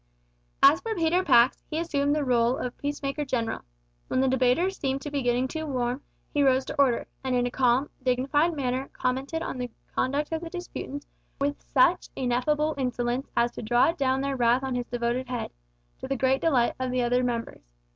As 0.63 0.81
for 0.81 0.95
Peter 0.95 1.23
Pax, 1.23 1.63
he 1.69 1.77
assumed 1.77 2.15
the 2.15 2.25
role 2.25 2.57
of 2.57 2.75
peacemaker 2.79 3.23
general. 3.23 3.61
When 4.07 4.19
the 4.19 4.27
debaters 4.27 4.77
seemed 4.79 4.99
to 5.03 5.11
be 5.11 5.21
getting 5.21 5.47
too 5.47 5.67
warm, 5.67 6.01
he 6.33 6.41
rose 6.41 6.65
to 6.65 6.81
order; 6.81 7.05
and, 7.23 7.35
in 7.35 7.45
a 7.45 7.51
calm 7.51 7.87
dignified 8.01 8.55
manner, 8.55 8.89
commented 8.93 9.43
on 9.43 9.59
the 9.59 9.69
conduct 9.93 10.31
of 10.31 10.41
the 10.41 10.49
disputants 10.49 11.05
with 11.39 11.61
such 11.61 12.09
ineffable 12.15 12.73
insolence 12.79 13.29
as 13.37 13.51
to 13.51 13.61
draw 13.61 13.91
down 13.91 14.21
their 14.21 14.35
wrath 14.35 14.63
on 14.63 14.73
his 14.73 14.87
devoted 14.87 15.27
head 15.29 15.51
to 15.99 16.07
the 16.07 16.17
great 16.17 16.41
delight 16.41 16.73
of 16.79 16.89
the 16.89 17.03
other 17.03 17.23
members. 17.23 17.61